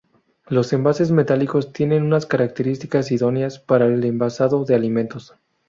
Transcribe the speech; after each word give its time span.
Los 0.47 0.73
envases 0.73 1.11
metálicos 1.11 1.73
tienen 1.73 2.01
unas 2.01 2.25
características 2.25 3.11
idóneas 3.11 3.59
para 3.59 3.85
el 3.85 4.03
envasado 4.03 4.65
de 4.65 4.73
alimentos. 4.73 5.35